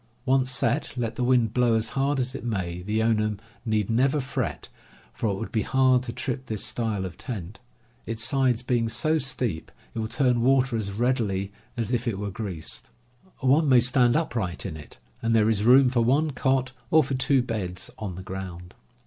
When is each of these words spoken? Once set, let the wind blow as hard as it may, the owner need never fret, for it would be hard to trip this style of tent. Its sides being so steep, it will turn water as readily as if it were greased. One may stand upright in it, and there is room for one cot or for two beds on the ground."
Once 0.25 0.49
set, 0.49 0.97
let 0.97 1.15
the 1.15 1.23
wind 1.23 1.53
blow 1.53 1.75
as 1.75 1.89
hard 1.89 2.17
as 2.19 2.33
it 2.33 2.43
may, 2.43 2.81
the 2.81 3.03
owner 3.03 3.35
need 3.63 3.87
never 3.87 4.19
fret, 4.19 4.67
for 5.13 5.27
it 5.29 5.35
would 5.35 5.51
be 5.51 5.61
hard 5.61 6.01
to 6.01 6.11
trip 6.11 6.47
this 6.47 6.63
style 6.65 7.05
of 7.05 7.19
tent. 7.19 7.59
Its 8.07 8.23
sides 8.23 8.63
being 8.63 8.89
so 8.89 9.19
steep, 9.19 9.71
it 9.93 9.99
will 9.99 10.07
turn 10.07 10.41
water 10.41 10.75
as 10.75 10.91
readily 10.91 11.51
as 11.77 11.91
if 11.93 12.07
it 12.07 12.17
were 12.17 12.31
greased. 12.31 12.89
One 13.41 13.69
may 13.69 13.79
stand 13.79 14.15
upright 14.15 14.65
in 14.65 14.75
it, 14.75 14.97
and 15.21 15.35
there 15.35 15.51
is 15.51 15.65
room 15.65 15.91
for 15.91 16.01
one 16.03 16.31
cot 16.31 16.71
or 16.89 17.03
for 17.03 17.13
two 17.13 17.43
beds 17.43 17.91
on 17.99 18.15
the 18.15 18.23
ground." 18.23 18.73